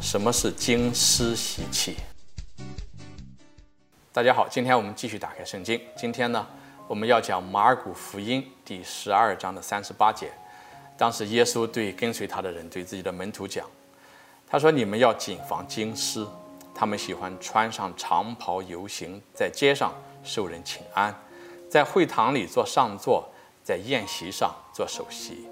[0.00, 1.96] 什么是经师习气？
[4.12, 5.78] 大家好，今天我们继续打开圣经。
[5.94, 6.46] 今天呢，
[6.88, 10.32] 我们要讲马尔谷福音第十二章的三十八节。
[10.96, 13.66] 当时耶稣对跟随他的人，对自己的门徒讲
[14.48, 16.26] ：“他说，你们要谨防经师，
[16.74, 19.92] 他们喜欢穿上长袍游行，在街上
[20.24, 21.14] 受人请安，
[21.68, 23.28] 在会堂里做上座，
[23.62, 25.46] 在宴席上做首席。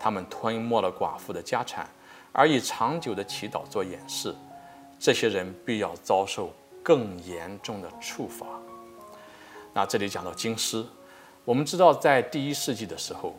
[0.00, 1.88] 他们吞没了寡妇的家产。”
[2.32, 4.34] 而以长久的祈祷做掩饰，
[4.98, 8.46] 这些人必要遭受更严重的处罚。
[9.72, 10.84] 那这里讲到经师，
[11.44, 13.34] 我们知道在第一世纪的时候，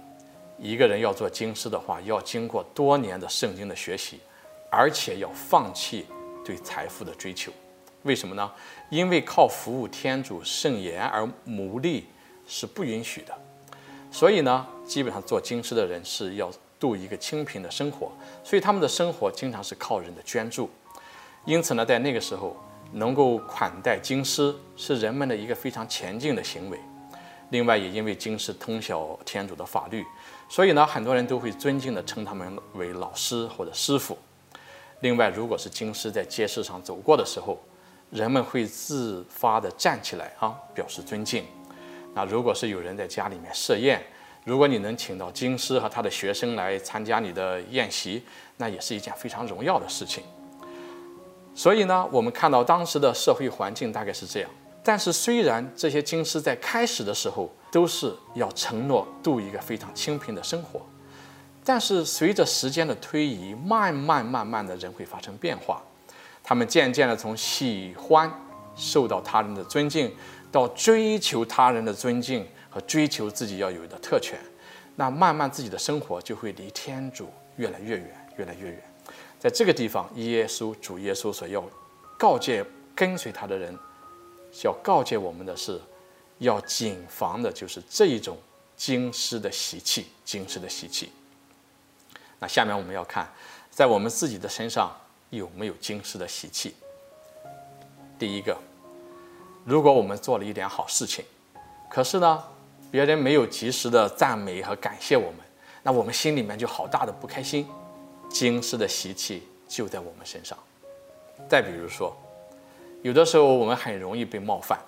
[0.58, 4.20] 一个人要做经师的话，要经过多年的圣经的学习，
[4.70, 6.06] 而且要放弃
[6.44, 7.52] 对财富的追求。
[8.04, 8.52] 为什么呢？
[8.90, 12.08] 因为靠服务天主圣言而牟利
[12.48, 13.38] 是不允许的。
[14.12, 16.52] 所以呢，基本上做经师的人是要。
[16.80, 18.12] 度一个清贫的生活，
[18.44, 20.70] 所以他们的生活经常是靠人的捐助。
[21.46, 22.56] 因此呢，在那个时候，
[22.94, 26.80] 能够款待京师是人们的一个非常前进的行为。
[27.50, 30.06] 另外，也因为京师通晓天主的法律，
[30.48, 34.18] 所以呢，很多人都会尊敬地称他们为老师或者师傅。
[35.00, 37.60] 另外，如果是京师在街市上走过的时候，
[38.12, 41.44] 人们会自发地站起来啊，表示尊敬。
[42.14, 44.04] 那如果是有人在家里面设宴，
[44.46, 48.24] 如果你能请到京师和他的学生来参加你的宴席，
[48.58, 50.24] 那也是一件非常荣耀的事情。
[51.54, 54.50] 所以呢，我们看到当时的社会环境大概是这样。
[54.82, 60.82] 但是，虽然这些京师在开始的时候都是要承诺度一个非常清贫的生活，
[61.64, 65.82] 但是随着时间的推移，慢慢慢慢的人会发生变化。
[66.42, 68.32] 他们渐渐的从喜欢
[68.76, 70.12] 受到他人的尊敬，
[70.50, 72.48] 到追求他人的尊敬。
[72.70, 74.40] 和追求自己要有的特权，
[74.96, 78.84] 那慢慢自己的生活就会离天主越来越远，越来越远。
[79.40, 81.64] 在这个地方，耶稣主耶稣所要
[82.18, 83.78] 告诫跟随他的人，
[84.64, 85.80] 要告诫我们的是，
[86.40, 88.38] 要谨防的就是这一种
[88.76, 91.12] 经师的习气，经师的习气。
[92.40, 93.28] 那下面我们要看，
[93.70, 94.92] 在我们自己的身上
[95.30, 96.76] 有没有经师的习气。
[98.18, 98.58] 第一个，
[99.64, 101.24] 如果我们做了一点好事情，
[101.90, 102.44] 可是呢，
[102.92, 105.40] 别人没有及时的赞美和感谢我们，
[105.84, 107.68] 那我们心里面就好大的不开心，
[108.30, 110.58] 经师的习气就在我们身上。
[111.48, 112.16] 再比如说，
[113.04, 114.80] 有的时候我们很容易被冒犯，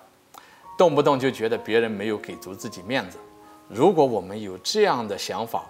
[0.76, 3.18] 动不动就觉得别人没有给足自己面子。
[3.68, 5.64] 如果我们有这样的想法，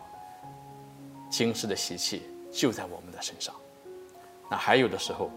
[1.31, 3.54] 经师的习气就在我们的身上。
[4.50, 5.31] 那还有的时候，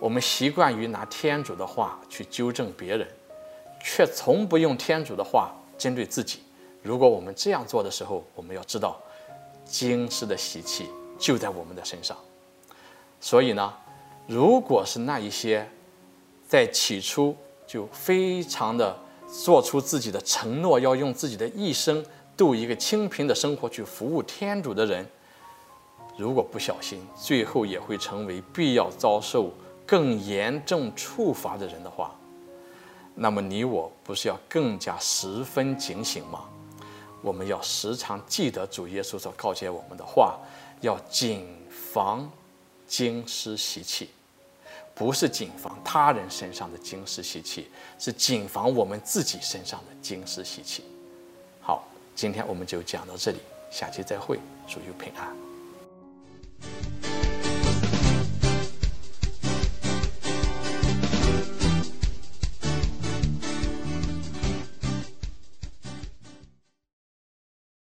[0.00, 3.08] 我们习惯于拿天主的话去纠正别人，
[3.80, 5.54] 却从不用天主的话。
[5.84, 6.38] 针对自己，
[6.80, 8.98] 如果我们这样做的时候，我们要知道，
[9.66, 12.16] 经师的习气就在我们的身上。
[13.20, 13.70] 所以呢，
[14.26, 15.68] 如果是那一些
[16.48, 17.36] 在起初
[17.66, 18.96] 就非常的
[19.28, 22.02] 做出自己的承诺，要用自己的一生
[22.34, 25.06] 度一个清贫的生活去服务天主的人，
[26.16, 29.52] 如果不小心，最后也会成为必要遭受
[29.84, 32.18] 更严重处罚的人的话。
[33.14, 36.44] 那么你我不是要更加十分警醒吗？
[37.22, 40.38] 我们要时常记得主耶稣所告诫我们的话，
[40.80, 42.30] 要谨防
[42.86, 44.10] 经师习气，
[44.94, 50.84] 不是谨防他人身上的经师习气，是谨防我们自己身上的经师习气。
[51.60, 51.82] 好，
[52.14, 53.38] 今天我们就讲到这里，
[53.70, 55.53] 下期再会，祝你平安。